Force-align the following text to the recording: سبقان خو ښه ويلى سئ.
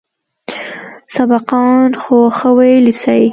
سبقان 1.15 1.89
خو 2.01 2.17
ښه 2.37 2.49
ويلى 2.57 2.93
سئ. 3.03 3.23